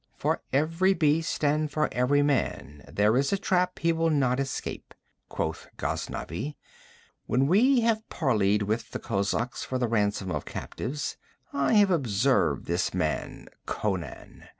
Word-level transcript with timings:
'For 0.17 0.41
every 0.51 0.95
beast 0.95 1.43
and 1.43 1.69
for 1.71 1.87
every 1.91 2.23
man 2.23 2.83
there 2.91 3.15
is 3.15 3.31
a 3.31 3.37
trap 3.37 3.77
he 3.77 3.93
will 3.93 4.09
not 4.09 4.39
escape,' 4.39 4.95
quoth 5.29 5.67
Ghaznavi. 5.77 6.57
'When 7.27 7.45
we 7.45 7.81
have 7.81 8.09
parleyed 8.09 8.63
with 8.63 8.89
the 8.89 8.99
kozaks 8.99 9.63
for 9.63 9.77
the 9.77 9.87
ransom 9.87 10.31
of 10.31 10.43
captives, 10.43 11.17
I 11.53 11.73
have 11.73 11.91
observed 11.91 12.65
this 12.65 12.95
man 12.95 13.47
Conan. 13.67 14.45